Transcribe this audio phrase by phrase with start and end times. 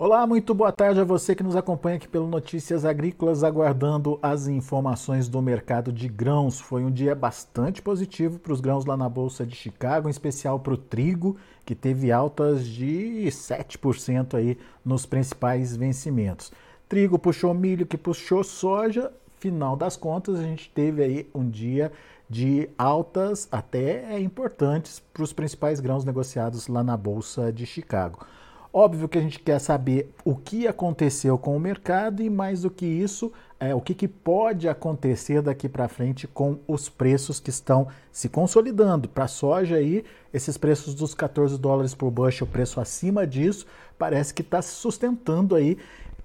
[0.00, 4.46] Olá, muito boa tarde a você que nos acompanha aqui pelo Notícias Agrícolas, aguardando as
[4.46, 6.60] informações do mercado de grãos.
[6.60, 10.60] Foi um dia bastante positivo para os grãos lá na Bolsa de Chicago, em especial
[10.60, 11.36] para o trigo,
[11.66, 16.52] que teve altas de 7% aí nos principais vencimentos.
[16.88, 19.10] Trigo puxou milho, que puxou soja.
[19.40, 21.90] Final das contas, a gente teve aí um dia
[22.30, 28.24] de altas até importantes para os principais grãos negociados lá na Bolsa de Chicago.
[28.72, 32.70] Óbvio que a gente quer saber o que aconteceu com o mercado e mais do
[32.70, 37.48] que isso, é, o que, que pode acontecer daqui para frente com os preços que
[37.48, 39.08] estão se consolidando.
[39.08, 43.66] Para a soja aí, esses preços dos 14 dólares por bushel, preço acima disso,
[43.98, 45.78] parece que está se sustentando aí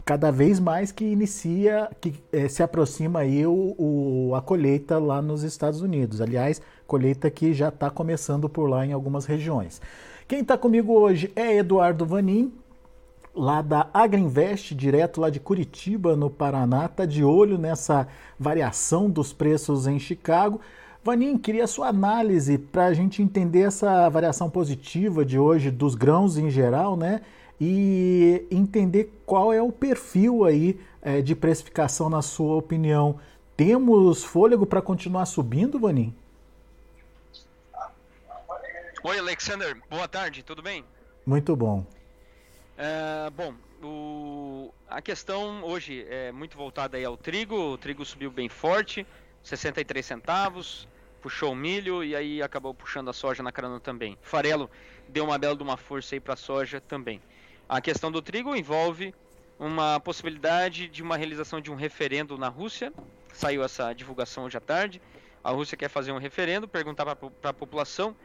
[0.06, 5.22] cada vez mais que inicia, que é, se aproxima aí o, o, a colheita lá
[5.22, 6.20] nos Estados Unidos.
[6.20, 9.82] Aliás, colheita que já está começando por lá em algumas regiões.
[10.26, 12.54] Quem está comigo hoje é Eduardo Vanin,
[13.36, 18.08] lá da Agriinvest, direto lá de Curitiba, no Paraná, está de olho nessa
[18.40, 20.62] variação dos preços em Chicago.
[21.04, 26.38] Vanin, queria sua análise para a gente entender essa variação positiva de hoje dos grãos
[26.38, 27.20] em geral, né?
[27.60, 33.18] E entender qual é o perfil aí é, de precificação na sua opinião.
[33.58, 36.14] Temos fôlego para continuar subindo, Vanin?
[39.06, 39.78] Oi, Alexander.
[39.90, 40.86] Boa tarde, tudo bem?
[41.26, 41.86] Muito bom.
[42.78, 43.54] É, bom,
[43.84, 47.74] o, a questão hoje é muito voltada aí ao trigo.
[47.74, 49.06] O trigo subiu bem forte,
[49.44, 50.88] 63 centavos,
[51.22, 54.18] puxou o milho e aí acabou puxando a soja na carona também.
[54.22, 54.72] Farelo
[55.10, 57.22] deu uma bela de uma força aí para a soja também.
[57.68, 59.14] A questão do trigo envolve
[59.60, 62.94] uma possibilidade de uma realização de um referendo na Rússia.
[63.34, 65.02] Saiu essa divulgação hoje à tarde.
[65.44, 68.16] A Rússia quer fazer um referendo, perguntar para a população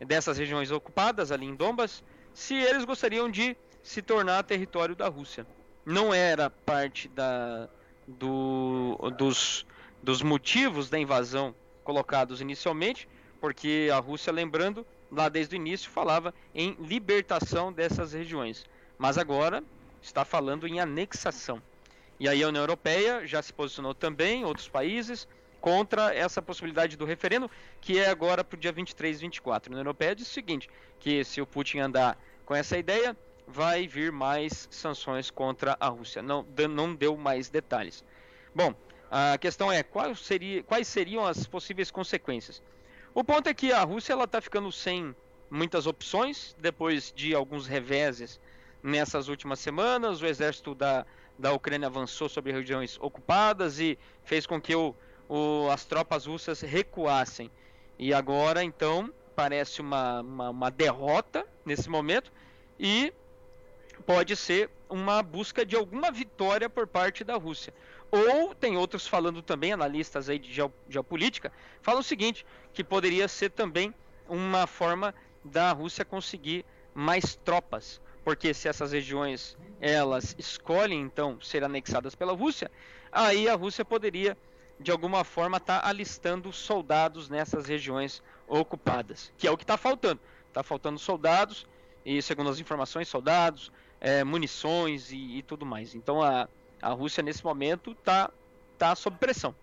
[0.00, 5.46] dessas regiões ocupadas ali em Donbas, se eles gostariam de se tornar território da Rússia.
[5.84, 7.68] Não era parte da,
[8.06, 9.66] do, dos,
[10.02, 13.06] dos motivos da invasão colocados inicialmente,
[13.40, 18.64] porque a Rússia, lembrando, lá desde o início falava em libertação dessas regiões,
[18.98, 19.62] mas agora
[20.02, 21.62] está falando em anexação.
[22.18, 25.28] E aí a União Europeia já se posicionou também, outros países,
[25.64, 29.70] contra essa possibilidade do referendo, que é agora para o dia 23 e 24.
[29.70, 30.68] A União Europeia diz o seguinte,
[31.00, 33.16] que se o Putin andar com essa ideia,
[33.48, 36.20] vai vir mais sanções contra a Rússia.
[36.20, 38.04] Não, não deu mais detalhes.
[38.54, 38.74] Bom,
[39.10, 42.62] a questão é quais, seria, quais seriam as possíveis consequências.
[43.14, 45.16] O ponto é que a Rússia está ficando sem
[45.50, 48.38] muitas opções depois de alguns reveses
[48.82, 50.20] nessas últimas semanas.
[50.20, 51.06] O exército da,
[51.38, 54.94] da Ucrânia avançou sobre regiões ocupadas e fez com que o
[55.28, 57.50] o, as tropas russas recuassem.
[57.98, 62.32] E agora, então, parece uma, uma, uma derrota nesse momento
[62.78, 63.12] e
[64.06, 67.72] pode ser uma busca de alguma vitória por parte da Rússia.
[68.10, 70.52] Ou tem outros falando também, analistas aí de
[70.88, 71.52] geopolítica,
[71.82, 73.92] falam o seguinte, que poderia ser também
[74.28, 75.14] uma forma
[75.44, 76.64] da Rússia conseguir
[76.94, 82.70] mais tropas, porque se essas regiões elas escolhem então ser anexadas pela Rússia,
[83.10, 84.36] aí a Rússia poderia
[84.78, 90.20] de alguma forma está alistando soldados nessas regiões ocupadas, que é o que está faltando.
[90.48, 91.66] Está faltando soldados
[92.04, 95.94] e, segundo as informações, soldados, é, munições e, e, tudo mais.
[95.94, 96.48] Então a,
[96.80, 98.30] a Rússia nesse momento está
[98.78, 99.54] tá sob pressão.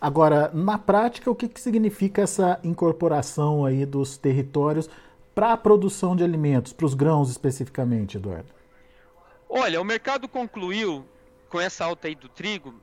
[0.00, 4.90] Agora, na prática, o que, que significa essa incorporação aí dos territórios
[5.34, 8.48] para a produção de alimentos, para os grãos especificamente, Eduardo?
[9.48, 11.04] Olha, o mercado concluiu
[11.48, 12.74] com essa alta aí do trigo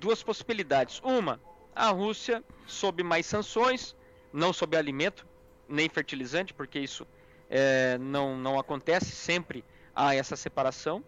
[0.00, 1.00] duas possibilidades.
[1.04, 1.38] Uma,
[1.76, 3.94] a Rússia sob mais sanções,
[4.32, 5.26] não sob alimento,
[5.68, 7.06] nem fertilizante, porque isso
[7.48, 9.64] é, não, não acontece, sempre
[9.94, 11.04] há essa separação.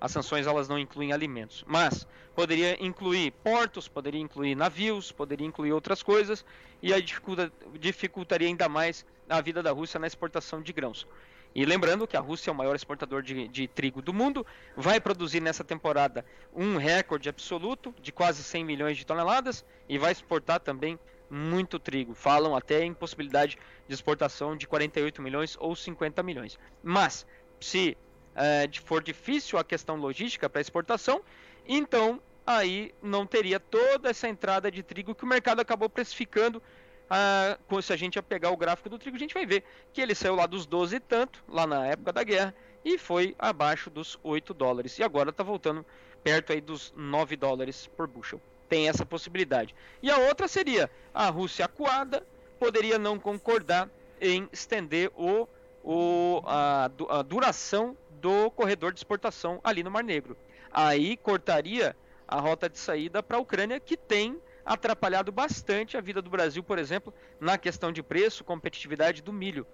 [0.00, 5.72] as sanções elas não incluem alimentos, mas poderia incluir portos, poderia incluir navios, poderia incluir
[5.72, 6.44] outras coisas
[6.82, 7.50] e aí dificulta,
[7.80, 11.06] dificultaria ainda mais a vida da Rússia na exportação de grãos.
[11.54, 14.46] E lembrando que a Rússia é o maior exportador de, de, trigo do mundo,
[14.76, 20.12] vai produzir nessa temporada um recorde absoluto de quase 100 milhões de toneladas e vai
[20.12, 20.98] exportar também
[21.30, 22.14] muito trigo.
[22.14, 23.58] Falam até em possibilidade
[23.88, 26.58] de exportação de 48 milhões ou 50 milhões.
[26.82, 27.26] Mas,
[27.60, 27.96] se
[28.34, 31.22] é, for difícil a questão logística para exportação,
[31.66, 36.62] então aí não teria toda essa entrada de trigo que o mercado acabou precificando.
[37.08, 39.62] Ah, se a gente pegar o gráfico do trigo, a gente vai ver
[39.92, 42.54] que ele saiu lá dos 12 e tanto, lá na época da guerra,
[42.84, 44.98] e foi abaixo dos 8 dólares.
[44.98, 45.84] E agora está voltando
[46.22, 48.40] perto aí dos 9 dólares por bushel.
[48.68, 49.74] Tem essa possibilidade.
[50.02, 52.26] E a outra seria a Rússia acuada
[52.58, 53.88] poderia não concordar
[54.20, 55.46] em estender o,
[55.84, 60.36] o, a, a duração do corredor de exportação ali no Mar Negro.
[60.72, 61.94] Aí cortaria
[62.26, 66.62] a rota de saída para a Ucrânia, que tem atrapalhado bastante a vida do Brasil,
[66.62, 69.64] por exemplo, na questão de preço, competitividade do milho.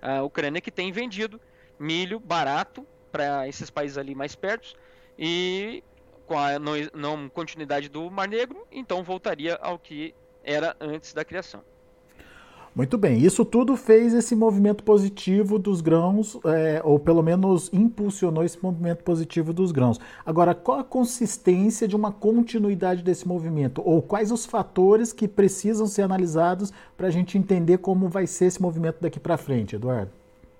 [0.00, 1.40] A Ucrânia que tem vendido
[1.78, 4.76] milho barato para esses países ali mais perto
[5.18, 5.82] e
[6.26, 10.14] com a não, não continuidade do Mar Negro, então voltaria ao que
[10.44, 11.64] era antes da criação.
[12.76, 18.44] Muito bem, isso tudo fez esse movimento positivo dos grãos, é, ou pelo menos impulsionou
[18.44, 19.98] esse movimento positivo dos grãos.
[20.26, 23.80] Agora, qual a consistência de uma continuidade desse movimento?
[23.82, 28.44] Ou quais os fatores que precisam ser analisados para a gente entender como vai ser
[28.44, 30.12] esse movimento daqui para frente, Eduardo?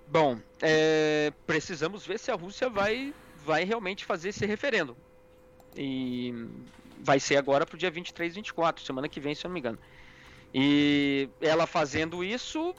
[0.09, 3.13] Bom, é, precisamos ver se a Rússia vai,
[3.45, 4.97] vai realmente fazer esse referendo.
[5.77, 6.49] E
[6.99, 9.61] vai ser agora para o dia 23, 24, semana que vem, se eu não me
[9.61, 9.79] engano.
[10.59, 12.75] E ela fazendo isso,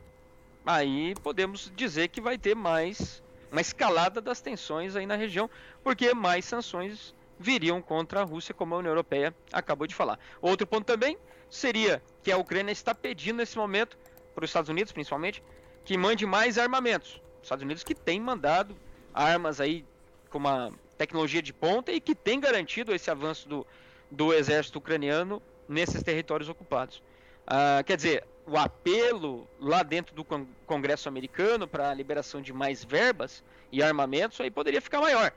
[0.66, 3.22] aí podemos dizer que vai ter mais
[3.52, 5.48] uma escalada das tensões aí na região,
[5.84, 10.18] porque mais sanções viriam contra a Rússia, como a União Europeia acabou de falar.
[10.42, 11.20] Outro ponto também
[11.52, 13.96] seria que a Ucrânia está pedindo nesse momento,
[14.34, 15.44] para os Estados Unidos principalmente,
[15.86, 17.22] que mande mais armamentos.
[17.36, 18.76] Os Estados Unidos que tem mandado
[19.14, 19.86] armas aí
[20.32, 23.68] com uma tecnologia de ponta e que tem garantido esse avanço do,
[24.10, 25.40] do exército ucraniano
[25.70, 27.04] nesses territórios ocupados.
[27.48, 30.26] Uh, quer dizer, o apelo lá dentro do
[30.66, 35.32] Congresso americano para a liberação de mais verbas e armamentos aí poderia ficar maior.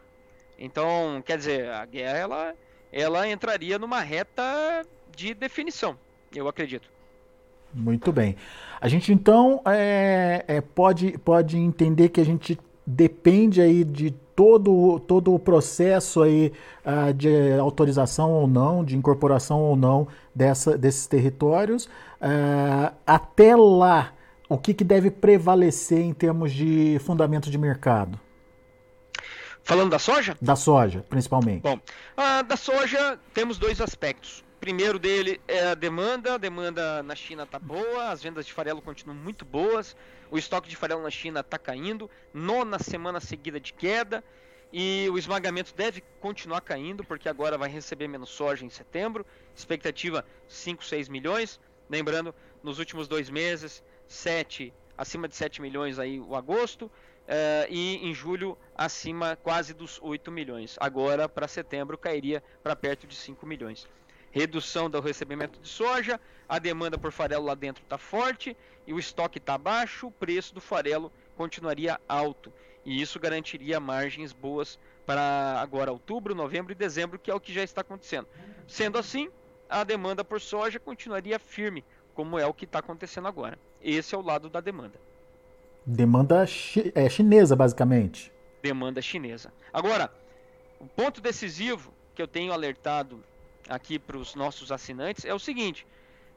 [0.59, 2.55] Então, quer dizer, a guerra ela,
[2.93, 4.87] ela entraria numa reta
[5.17, 5.99] de definição,
[6.35, 6.89] eu acredito.
[7.73, 8.37] Muito bem.
[8.81, 14.99] A gente então é, é, pode, pode entender que a gente depende aí de todo,
[15.01, 16.51] todo o processo aí
[16.83, 21.85] uh, de autorização ou não, de incorporação ou não dessa, desses territórios.
[21.85, 24.15] Uh, até lá,
[24.49, 28.19] o que, que deve prevalecer em termos de fundamento de mercado?
[29.63, 30.35] Falando da soja?
[30.41, 31.61] Da soja, principalmente.
[31.61, 34.43] Bom, uh, da soja temos dois aspectos.
[34.61, 36.35] Primeiro dele é a demanda.
[36.35, 39.97] A demanda na China está boa, as vendas de farelo continuam muito boas.
[40.31, 44.23] O estoque de farelo na China está caindo, nona semana seguida de queda.
[44.71, 49.25] E o esmagamento deve continuar caindo, porque agora vai receber menos soja em setembro.
[49.57, 51.59] Expectativa 5, 6 milhões.
[51.89, 56.85] Lembrando, nos últimos dois meses, 7, acima de 7 milhões aí o agosto.
[56.85, 60.77] Uh, e em julho acima quase dos 8 milhões.
[60.79, 63.89] Agora, para setembro, cairia para perto de 5 milhões
[64.31, 68.99] redução do recebimento de soja, a demanda por farelo lá dentro está forte e o
[68.99, 72.52] estoque está baixo, o preço do farelo continuaria alto.
[72.85, 77.52] E isso garantiria margens boas para agora outubro, novembro e dezembro, que é o que
[77.52, 78.26] já está acontecendo.
[78.66, 79.28] Sendo assim,
[79.69, 83.59] a demanda por soja continuaria firme, como é o que está acontecendo agora.
[83.83, 85.00] Esse é o lado da demanda.
[85.85, 88.33] Demanda chi é, chinesa, basicamente.
[88.62, 89.52] Demanda chinesa.
[89.73, 90.12] Agora,
[90.78, 93.23] o ponto decisivo que eu tenho alertado
[93.69, 95.87] aqui para os nossos assinantes é o seguinte: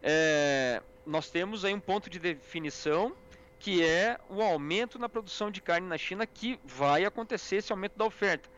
[0.01, 3.15] é, nós temos aí um ponto de definição
[3.59, 7.97] que é o aumento na produção de carne na China que vai acontecer esse aumento
[7.97, 8.49] da oferta.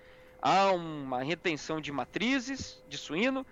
[0.41, 3.45] Há uma retenção de matrizes de suíno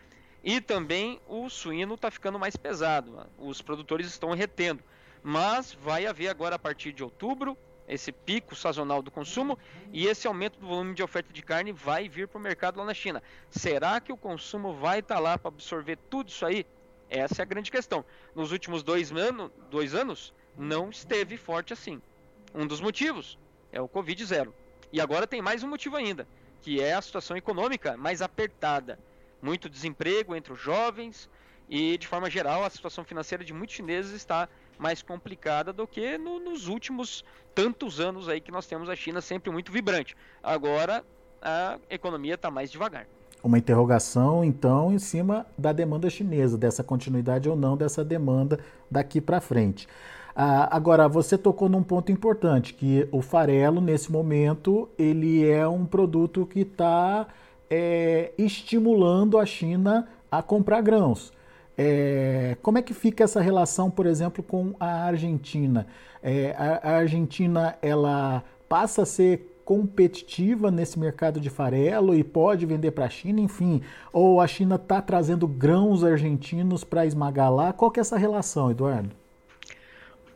[0.44, 3.28] e também o suíno está ficando mais pesado.
[3.38, 4.84] Os produtores estão retendo,
[5.22, 7.56] mas vai haver agora a partir de outubro
[7.88, 9.58] esse pico sazonal do consumo
[9.92, 12.86] e esse aumento do volume de oferta de carne vai vir para o mercado lá
[12.86, 13.22] na China.
[13.50, 16.66] Será que o consumo vai estar tá lá para absorver tudo isso aí?
[17.10, 18.04] Essa é a grande questão.
[18.34, 22.02] Nos últimos dois, ano, dois anos, não esteve forte assim.
[22.54, 23.38] Um dos motivos
[23.72, 24.54] é o Covid zero.
[24.92, 26.28] E agora tem mais um motivo ainda,
[26.62, 29.00] que é a situação econômica mais apertada.
[29.42, 31.30] Muito desemprego entre os jovens
[31.70, 36.18] e, de forma geral, a situação financeira de muitos chineses está mais complicada do que
[36.18, 40.16] no, nos últimos tantos anos aí que nós temos a China sempre muito vibrante.
[40.42, 41.04] Agora
[41.42, 43.06] a economia está mais devagar.
[43.44, 48.58] Uma interrogação, então, em cima da demanda chinesa, dessa continuidade ou não dessa demanda
[48.90, 49.86] daqui para frente.
[50.34, 55.86] Ah, agora, você tocou num ponto importante, que o farelo, nesse momento, ele é um
[55.86, 57.28] produto que está
[57.70, 61.34] é, estimulando a China a comprar grãos.
[61.78, 65.88] É, como é que fica essa relação, por exemplo, com a Argentina?
[66.22, 72.66] É, a, a, Argentina ela passa a ser competitiva nesse mercado de farelo e pode
[72.66, 77.74] vender para a China, enfim, ou a China está trazendo grãos argentinos para esmagar lá?
[77.74, 79.16] Qual que é essa relação, Eduardo?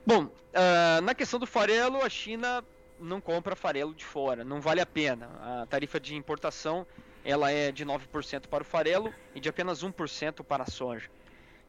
[0.05, 2.63] Bom, uh, na questão do farelo, a China
[2.99, 5.29] não compra farelo de fora, não vale a pena.
[5.41, 6.85] A tarifa de importação
[7.23, 11.09] ela é de 9% para o farelo e de apenas 1% para a soja.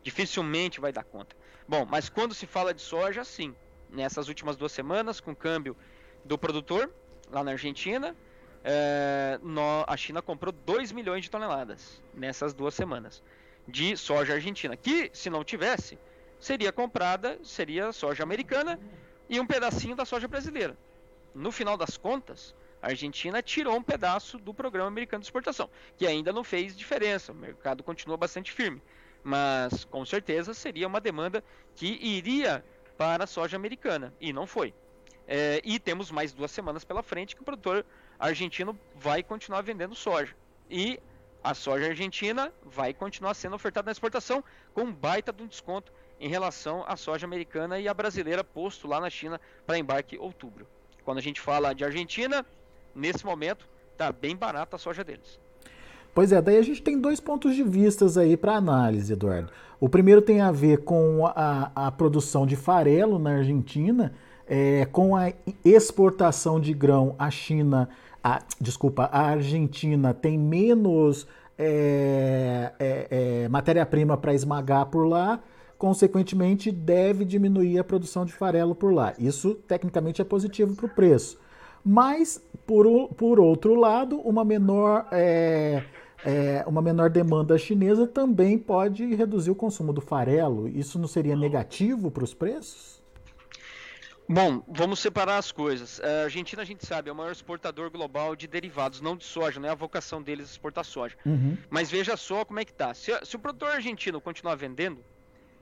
[0.03, 1.37] Dificilmente vai dar conta.
[1.67, 3.55] Bom, mas quando se fala de soja, sim.
[3.91, 5.77] Nessas últimas duas semanas, com câmbio
[6.25, 6.93] do produtor,
[7.31, 8.17] lá na Argentina,
[8.65, 13.23] é, no, a China comprou 2 milhões de toneladas nessas duas semanas
[13.67, 14.77] de soja argentina.
[14.77, 15.99] Que, se não tivesse,
[16.41, 18.79] seria comprada, seria soja americana
[19.29, 20.77] e um pedacinho da soja brasileira.
[21.35, 26.07] No final das contas, a Argentina tirou um pedaço do programa americano de exportação, que
[26.07, 28.81] ainda não fez diferença, o mercado continua bastante firme.
[29.23, 31.43] Mas com certeza seria uma demanda
[31.75, 32.65] que iria
[32.97, 34.75] para a soja americana, e não foi.
[35.27, 37.85] É, e temos mais duas semanas pela frente que o produtor
[38.19, 40.35] argentino vai continuar vendendo soja.
[40.71, 40.99] E
[41.45, 44.43] a soja argentina vai continuar sendo ofertada na exportação
[44.75, 48.89] com um baita de um desconto em relação à soja americana e a brasileira posto
[48.89, 50.67] lá na China para embarque em outubro.
[51.05, 52.45] Quando a gente fala de Argentina,
[52.95, 55.39] nesse momento está bem barata a soja deles.
[56.19, 59.53] Pois é, daí a gente tem dois pontos de vistas aí para análise, Eduardo.
[59.79, 64.13] O primeiro tem a ver com a, a produção de farelo na Argentina,
[64.45, 65.33] é, com a
[65.65, 67.89] exportação de grão à China,
[68.21, 71.25] a, desculpa, a Argentina tem menos
[71.57, 73.07] é, é,
[73.45, 75.39] é matéria-prima para esmagar por lá,
[75.79, 79.15] consequentemente deve diminuir a produção de farelo por lá.
[79.21, 81.39] Isso tecnicamente é positivo para o preço.
[81.85, 85.07] Mas, por, por outro lado, uma menor,
[86.25, 90.69] é, é, uma menor demanda chinesa também pode reduzir o consumo do farelo.
[90.69, 92.99] Isso não seria negativo para os preços?
[94.29, 96.01] Bom, vamos separar as coisas.
[96.01, 99.59] A Argentina, a gente sabe, é o maior exportador global de derivados, não de soja,
[99.59, 101.17] não é a vocação deles exportar soja.
[101.25, 101.57] Uhum.
[101.71, 102.93] Mas veja só como é que tá.
[102.93, 105.03] Se, se o produtor argentino continuar vendendo,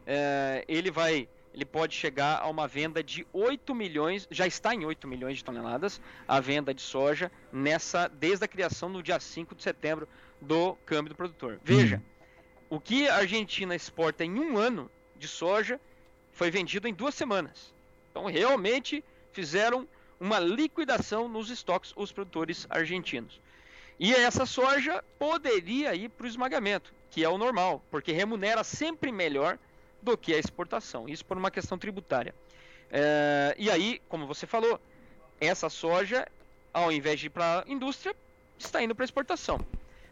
[0.04, 4.84] é, ele vai ele pode chegar a uma venda de 8 milhões, já está em
[4.84, 5.98] 8 milhões de toneladas
[6.28, 10.06] a venda de soja nessa desde a criação no dia 5 de setembro
[10.40, 11.60] do câmbio do produtor.
[11.64, 12.76] Veja, hum.
[12.76, 15.80] o que a Argentina exporta em um ano de soja
[16.32, 17.74] foi vendido em duas semanas.
[18.10, 19.86] Então realmente fizeram
[20.18, 23.40] uma liquidação nos estoques os produtores argentinos.
[23.98, 29.10] E essa soja poderia ir para o esmagamento, que é o normal, porque remunera sempre
[29.10, 29.58] melhor
[30.02, 31.08] do que a exportação.
[31.08, 32.34] Isso por uma questão tributária.
[32.90, 34.80] É, e aí, como você falou,
[35.40, 36.28] essa soja,
[36.72, 38.14] ao invés de ir para a indústria,
[38.58, 39.58] está indo para exportação.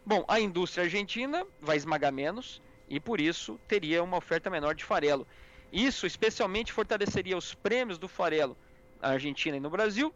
[0.05, 4.83] Bom, a indústria argentina vai esmagar menos e por isso teria uma oferta menor de
[4.83, 5.27] farelo.
[5.73, 8.55] Isso especialmente fortaleceria os prêmios do farelo
[9.01, 10.13] na Argentina e no Brasil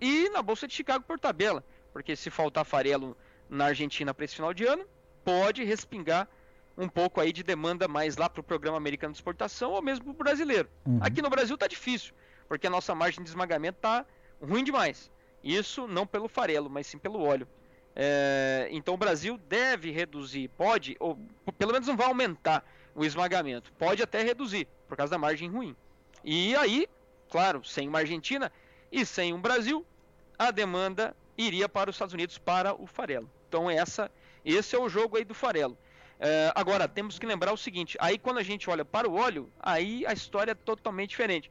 [0.00, 3.16] e na Bolsa de Chicago por tabela, porque se faltar farelo
[3.50, 4.86] na Argentina para esse final de ano,
[5.24, 6.28] pode respingar
[6.78, 10.04] um pouco aí de demanda mais lá para o programa americano de exportação ou mesmo
[10.04, 10.68] para o brasileiro.
[10.86, 10.98] Uhum.
[11.02, 12.14] Aqui no Brasil está difícil,
[12.48, 14.06] porque a nossa margem de esmagamento está
[14.40, 15.10] ruim demais.
[15.42, 17.46] Isso não pelo farelo, mas sim pelo óleo.
[17.94, 21.18] É, então o Brasil deve reduzir, pode, ou
[21.58, 25.76] pelo menos não vai aumentar o esmagamento, pode até reduzir, por causa da margem ruim.
[26.24, 26.86] E aí,
[27.30, 28.50] claro, sem uma Argentina
[28.90, 29.84] e sem um Brasil,
[30.38, 33.30] a demanda iria para os Estados Unidos para o farelo.
[33.48, 34.10] Então essa,
[34.44, 35.76] esse é o jogo aí do farelo.
[36.18, 39.50] É, agora, temos que lembrar o seguinte: aí quando a gente olha para o óleo,
[39.60, 41.50] aí a história é totalmente diferente.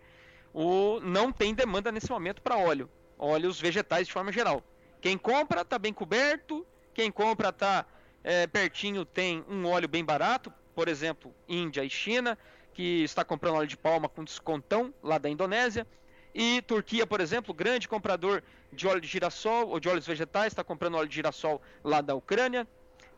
[0.54, 4.64] O, não tem demanda nesse momento para óleo, óleos vegetais de forma geral.
[5.01, 7.86] Quem compra está bem coberto, quem compra está
[8.24, 12.38] é, pertinho tem um óleo bem barato, por exemplo, Índia e China,
[12.74, 15.86] que está comprando óleo de palma com descontão lá da Indonésia.
[16.34, 18.41] E Turquia, por exemplo, grande comprador
[18.72, 22.15] de óleo de girassol ou de óleos vegetais, está comprando óleo de girassol lá da
[22.15, 22.65] Ucrânia.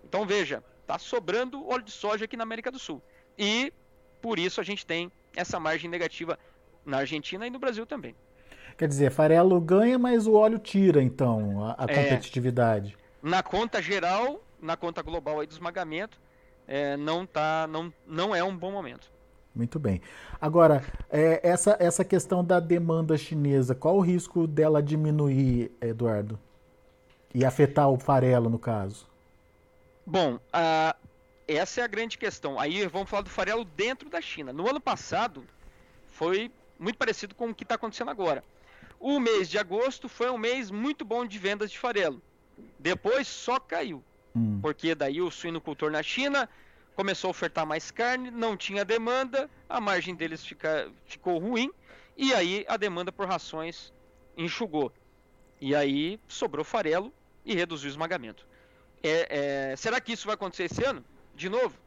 [0.03, 3.01] Então veja, Está sobrando óleo de soja aqui na América do Sul.
[3.37, 3.73] E
[4.21, 6.37] por isso a gente tem essa margem negativa
[6.85, 8.15] na Argentina e no Brasil também.
[8.77, 12.97] Quer dizer, farelo ganha, mas o óleo tira, então, a, a é, competitividade.
[13.21, 16.19] Na conta geral, na conta global aí do esmagamento,
[16.67, 19.11] é, não, tá, não, não é um bom momento.
[19.53, 20.01] Muito bem.
[20.41, 26.39] Agora, é, essa, essa questão da demanda chinesa, qual o risco dela diminuir, Eduardo?
[27.33, 29.07] E afetar o farelo, no caso?
[30.05, 30.39] Bom,
[31.47, 32.59] essa é a grande questão.
[32.59, 34.51] Aí vamos falar do farelo dentro da China.
[34.51, 35.43] No ano passado,
[36.07, 38.43] foi muito parecido com o que está acontecendo agora.
[39.05, 42.21] O mês de agosto foi um mês muito bom de vendas de farelo.
[42.79, 44.01] Depois só caiu.
[44.33, 44.61] Hum.
[44.61, 46.49] Porque daí o suinocultor na China
[46.95, 51.69] começou a ofertar mais carne, não tinha demanda, a margem deles fica, ficou ruim,
[52.15, 53.91] e aí a demanda por rações
[54.37, 54.89] enxugou.
[55.59, 58.47] E aí sobrou farelo e reduziu o esmagamento.
[59.03, 61.03] É, é, será que isso vai acontecer esse ano?
[61.35, 61.77] De novo?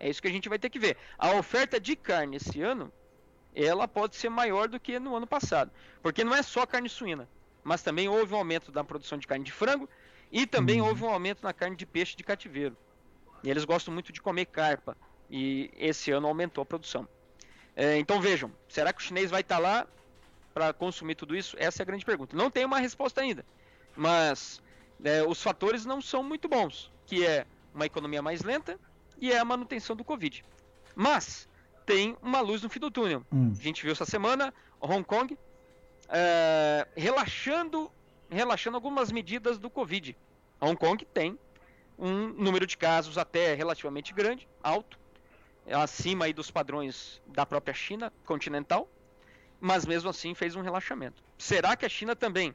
[0.00, 0.96] É isso que a gente vai ter que ver.
[1.16, 2.92] A oferta de carne esse ano,
[3.54, 5.70] ela pode ser maior do que no ano passado.
[6.02, 7.28] Porque não é só carne suína,
[7.62, 9.88] mas também houve um aumento da produção de carne de frango
[10.30, 10.88] e também uhum.
[10.88, 12.76] houve um aumento na carne de peixe de cativeiro.
[13.42, 14.96] E eles gostam muito de comer carpa.
[15.30, 17.08] E esse ano aumentou a produção.
[17.76, 19.86] É, então vejam, será que o chinês vai estar tá lá
[20.52, 21.56] para consumir tudo isso?
[21.58, 22.36] Essa é a grande pergunta.
[22.36, 23.44] Não tem uma resposta ainda.
[23.96, 24.62] Mas
[25.02, 28.78] é, os fatores não são muito bons, que é uma economia mais lenta
[29.20, 30.44] e é a manutenção do Covid.
[30.94, 31.48] Mas
[31.84, 33.24] tem uma luz no fim do túnel.
[33.32, 33.52] Hum.
[33.58, 35.36] A gente viu essa semana Hong Kong
[36.08, 37.90] é, relaxando,
[38.28, 40.16] relaxando algumas medidas do Covid.
[40.60, 41.38] Hong Kong tem
[41.98, 44.98] um número de casos até relativamente grande, alto,
[45.70, 48.88] acima aí dos padrões da própria China continental,
[49.60, 51.22] mas mesmo assim fez um relaxamento.
[51.38, 52.54] Será que a China também,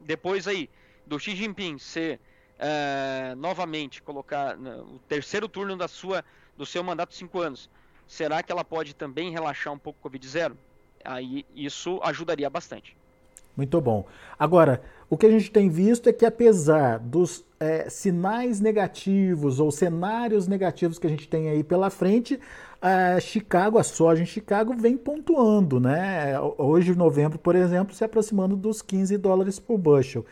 [0.00, 0.70] depois aí
[1.06, 2.20] do Xi Jinping ser
[2.58, 6.24] é, novamente colocar o terceiro turno da sua
[6.56, 7.68] do seu mandato de cinco anos,
[8.06, 10.56] será que ela pode também relaxar um pouco o Covid zero?
[11.04, 12.96] Aí isso ajudaria bastante.
[13.56, 14.04] Muito bom.
[14.38, 19.70] Agora, o que a gente tem visto é que apesar dos é, sinais negativos ou
[19.70, 22.38] cenários negativos que a gente tem aí pela frente,
[22.82, 26.38] a Chicago, a soja em Chicago vem pontuando, né?
[26.58, 30.26] Hoje, em novembro, por exemplo, se aproximando dos 15 dólares por bushel.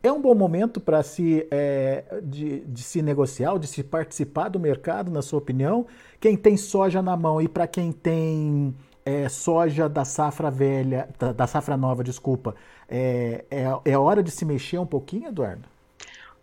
[0.00, 4.60] É um bom momento para se, é, de, de, se negociar, de se participar do
[4.60, 5.86] mercado, na sua opinião?
[6.20, 8.74] Quem tem soja na mão e para quem tem
[9.04, 12.54] é, soja da safra velha, da, da safra nova, desculpa,
[12.88, 15.68] é, é, é, hora de se mexer um pouquinho, Eduardo?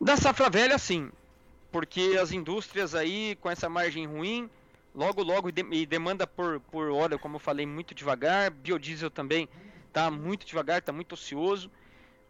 [0.01, 1.09] Da safra velha, sim.
[1.71, 4.49] Porque as indústrias aí, com essa margem ruim,
[4.93, 8.51] logo, logo, e demanda por, por óleo, como eu falei, muito devagar.
[8.51, 9.47] Biodiesel também
[9.87, 11.71] está muito devagar, está muito ocioso.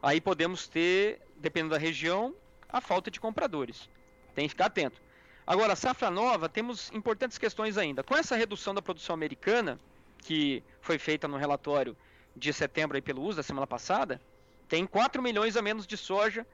[0.05, 2.35] Aí podemos ter, dependendo da região,
[2.69, 3.89] a falta de compradores.
[4.35, 5.01] Tem que ficar atento.
[5.47, 8.03] Agora, safra nova, temos importantes questões ainda.
[8.03, 9.79] Com essa redução da produção americana,
[10.19, 11.97] que foi feita no relatório
[12.35, 14.21] de setembro aí pelo uso da semana passada,
[14.69, 16.45] tem 4 milhões a menos de soja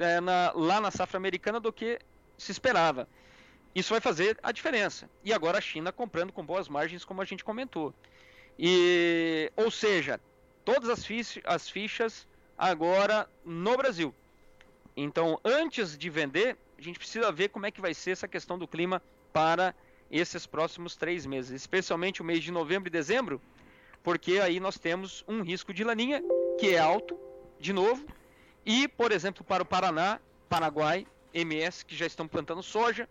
[0.00, 2.00] é, na, lá na safra americana do que
[2.36, 3.08] se esperava.
[3.72, 5.08] Isso vai fazer a diferença.
[5.22, 7.94] E agora a China comprando com boas margens, como a gente comentou.
[8.58, 10.20] E, ou seja,
[10.64, 14.14] todas as, fichas, as fichas agora no Brasil.
[14.96, 18.58] Então, antes de vender, a gente precisa ver como é que vai ser essa questão
[18.58, 19.74] do clima para
[20.10, 23.40] esses próximos três meses, especialmente o mês de novembro e dezembro,
[24.02, 26.22] porque aí nós temos um risco de laninha
[26.58, 27.18] que é alto,
[27.58, 28.06] de novo,
[28.64, 33.08] e, por exemplo, para o Paraná, Paraguai, MS, que já estão plantando soja,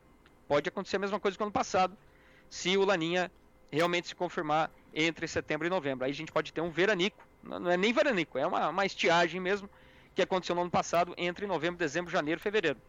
[0.48, 1.98] pode acontecer a mesma coisa que no ano passado,
[2.50, 3.32] se o laninha
[3.72, 6.06] realmente se confirmar entre setembro e novembro.
[6.06, 9.40] Aí a gente pode ter um veranico, não é nem veranico, é uma, uma estiagem
[9.40, 9.70] mesmo,
[10.14, 12.80] que aconteceu no ano passado entre novembro, dezembro, janeiro, fevereiro.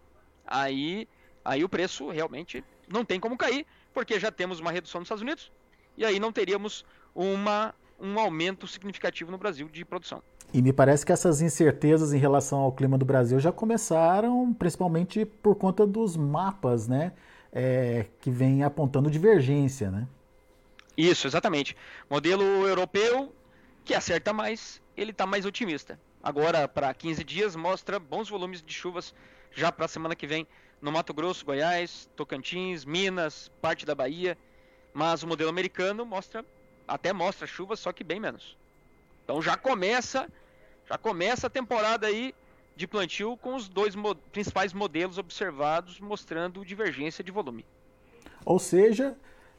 [0.46, 1.08] Aí,
[1.44, 5.22] aí o preço realmente não tem como cair, porque já temos uma redução nos Estados
[5.22, 5.50] Unidos
[5.96, 10.22] e aí não teríamos uma, um aumento significativo no Brasil de produção.
[10.52, 15.24] E me parece que essas incertezas em relação ao clima do Brasil já começaram principalmente
[15.24, 17.12] por conta dos mapas, né?
[17.52, 20.06] É, que vem apontando divergência, né?
[20.96, 21.76] Isso, exatamente.
[22.08, 23.32] Modelo europeu
[23.86, 25.98] que acerta mais, ele está mais otimista.
[26.20, 29.14] Agora, para 15 dias, mostra bons volumes de chuvas
[29.52, 30.44] já para a semana que vem
[30.82, 34.36] no Mato Grosso, Goiás, Tocantins, Minas, parte da Bahia,
[34.92, 36.44] mas o modelo americano mostra
[36.86, 38.58] até mostra chuva, só que bem menos.
[39.24, 40.28] Então já começa
[40.88, 42.34] já começa a temporada aí
[42.74, 47.64] de plantio com os dois mo principais modelos observados mostrando divergência de volume.
[48.44, 49.16] Ou seja,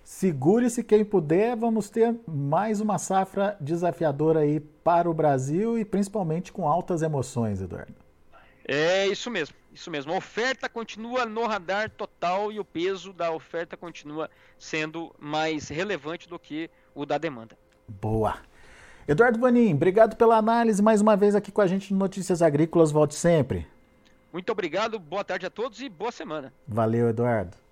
[0.07, 6.53] segure-se quem puder, vamos ter mais uma safra desafiadora aí para o Brasil e principalmente
[6.53, 7.93] com altas emoções, Eduardo.
[8.65, 10.13] É isso mesmo, isso mesmo.
[10.13, 16.29] A oferta continua no radar total e o peso da oferta continua sendo mais relevante
[16.29, 17.57] do que o da demanda.
[17.85, 18.37] Boa.
[19.09, 22.91] Eduardo Vanim, obrigado pela análise mais uma vez aqui com a gente no Notícias Agrícolas.
[22.91, 23.67] Volte sempre.
[24.31, 26.53] Muito obrigado, boa tarde a todos e boa semana.
[26.65, 27.66] Valeu, Eduardo.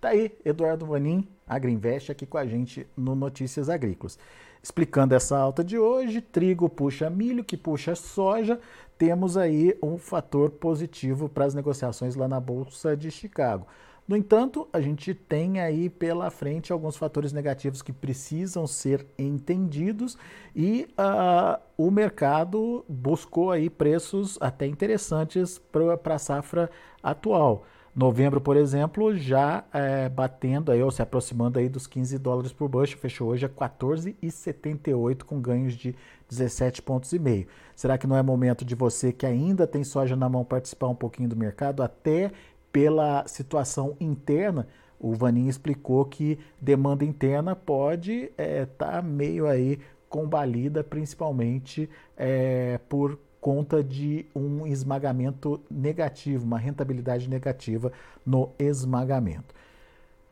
[0.00, 4.18] Tá aí, Eduardo Vanim, Agriinvest, aqui com a gente no Notícias Agrícolas.
[4.62, 8.58] Explicando essa alta de hoje, trigo puxa milho, que puxa soja,
[8.96, 13.66] temos aí um fator positivo para as negociações lá na Bolsa de Chicago.
[14.08, 20.16] No entanto, a gente tem aí pela frente alguns fatores negativos que precisam ser entendidos
[20.56, 26.70] e uh, o mercado buscou aí preços até interessantes para a safra
[27.02, 27.66] atual.
[27.94, 32.68] Novembro, por exemplo, já é, batendo aí, ou se aproximando aí dos 15 dólares por
[32.68, 35.96] bushel, fechou hoje a 14,78 com ganhos de
[36.28, 37.48] 17 pontos e meio.
[37.74, 40.94] Será que não é momento de você que ainda tem soja na mão participar um
[40.94, 42.30] pouquinho do mercado, até
[42.72, 44.68] pela situação interna?
[44.98, 52.78] O Vanin explicou que demanda interna pode estar é, tá meio aí combalida, principalmente é,
[52.88, 57.90] por conta de um esmagamento negativo, uma rentabilidade negativa
[58.24, 59.54] no esmagamento.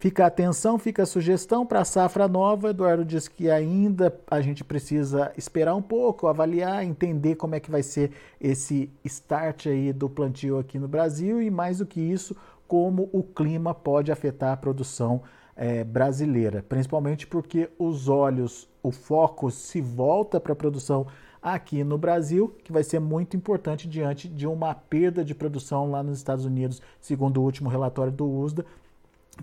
[0.01, 2.71] Fica atenção, fica a sugestão para a safra nova.
[2.71, 7.71] Eduardo diz que ainda a gente precisa esperar um pouco, avaliar, entender como é que
[7.71, 12.37] vai ser esse start aí do plantio aqui no Brasil e mais do que isso,
[12.69, 15.23] como o clima pode afetar a produção
[15.57, 21.85] é, brasileira, principalmente porque os olhos, o foco se volta para a produção brasileira aqui
[21.85, 26.19] no Brasil, que vai ser muito importante diante de uma perda de produção lá nos
[26.19, 28.65] Estados Unidos, segundo o último relatório do USDA,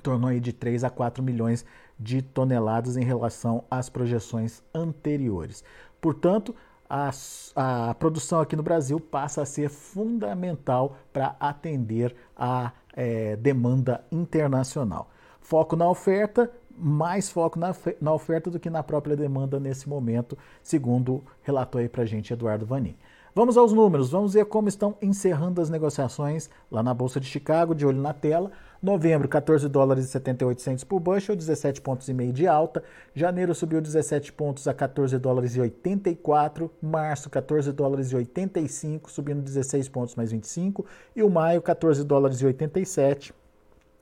[0.02, 1.66] tornou aí de 3 a 4 milhões
[2.00, 5.64] de toneladas em relação às projeções anteriores.
[6.02, 6.54] Portanto,
[6.90, 7.10] a,
[7.56, 15.10] a produção aqui no Brasil passa a ser fundamental para atender a é, demanda internacional.
[15.42, 20.38] Foco na oferta, mais foco na, na oferta do que na própria demanda nesse momento,
[20.62, 22.96] segundo relatou aí para a gente Eduardo Vanin.
[23.38, 27.76] Vamos aos números, vamos ver como estão encerrando as negociações lá na Bolsa de Chicago,
[27.76, 28.50] de olho na tela.
[28.82, 32.82] Novembro, 14 dólares e 78 por bushel, 17 pontos e meio de alta.
[33.14, 36.72] Janeiro subiu 17 pontos a 14 dólares e 84.
[36.82, 40.86] Março, 14 dólares e 85, subindo 16 pontos mais 25.
[41.14, 43.34] E o maio, 14 dólares e 87,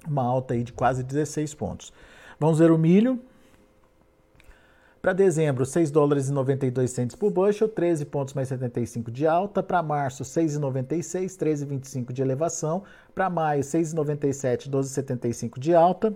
[0.07, 1.91] uma alta aí de quase 16 pontos.
[2.43, 3.21] Vamos ver o milho.
[5.01, 9.63] Para dezembro, 6 dólares e 92 centes por bushel, 13 pontos mais 75 de alta.
[9.63, 12.84] Para março, 6,96, 13,25 de elevação.
[13.15, 16.13] Para maio, 6,97, 12,75 de alta.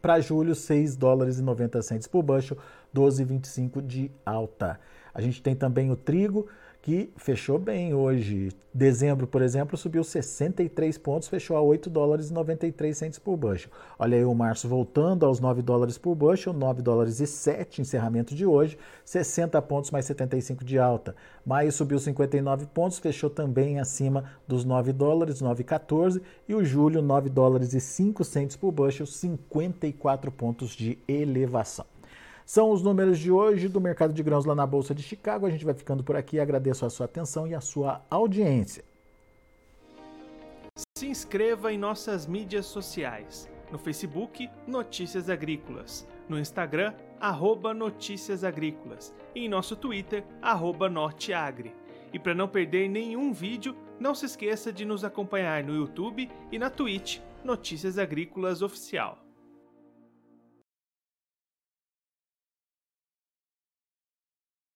[0.00, 2.56] Para julho, 6 dólares e 90 centes por bushel,
[2.94, 4.78] 12,25 de alta.
[5.12, 6.46] A gente tem também o trigo,
[6.82, 8.50] que fechou bem hoje.
[8.74, 13.70] Dezembro, por exemplo, subiu 63 pontos, fechou a 8 dólares e 93 centos por bushel.
[13.96, 18.34] Olha aí o março voltando aos 9 dólares por bushel, 9 dólares e 7 encerramento
[18.34, 21.14] de hoje, 60 pontos mais 75 de alta.
[21.46, 27.30] Maio subiu 59 pontos, fechou também acima dos 9 dólares, 9,14 e o julho 9
[27.30, 31.86] dólares e 5 centos por bushel, 54 pontos de elevação.
[32.44, 35.46] São os números de hoje do mercado de grãos lá na Bolsa de Chicago.
[35.46, 36.40] A gente vai ficando por aqui.
[36.40, 38.84] Agradeço a sua atenção e a sua audiência.
[40.98, 43.48] Se inscreva em nossas mídias sociais.
[43.70, 46.06] No Facebook, Notícias Agrícolas.
[46.28, 49.14] No Instagram, arroba Notícias Agrícolas.
[49.34, 51.74] E em nosso Twitter, arroba Norteagri.
[52.12, 56.58] E para não perder nenhum vídeo, não se esqueça de nos acompanhar no YouTube e
[56.58, 59.21] na Twitch Notícias Agrícolas Oficial.